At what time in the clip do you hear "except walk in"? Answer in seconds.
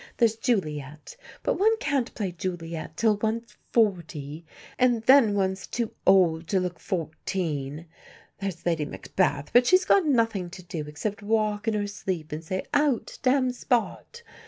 10.87-11.75